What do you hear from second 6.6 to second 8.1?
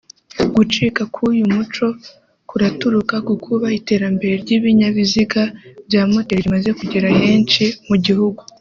kugera henshi mu